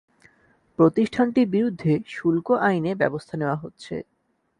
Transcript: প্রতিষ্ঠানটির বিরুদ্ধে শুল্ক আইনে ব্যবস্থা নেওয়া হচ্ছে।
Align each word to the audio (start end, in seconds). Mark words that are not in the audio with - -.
প্রতিষ্ঠানটির 0.79 1.47
বিরুদ্ধে 1.47 1.91
শুল্ক 2.07 2.47
আইনে 2.61 2.91
ব্যবস্থা 2.95 3.35
নেওয়া 3.37 3.55
হচ্ছে। 3.55 3.95